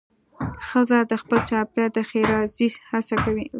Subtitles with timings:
[0.67, 3.45] ښځه د خپل چاپېریال د ښېرازۍ هڅه کوي.